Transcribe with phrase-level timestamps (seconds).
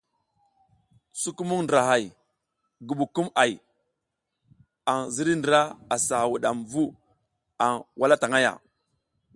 [1.21, 2.05] Sukumung ndrahay,
[2.81, 3.51] ngubukumʼay
[4.91, 5.59] a ziriy ndra
[5.95, 6.83] asa wudam vu
[7.63, 7.67] a
[7.99, 8.53] wala tang ya.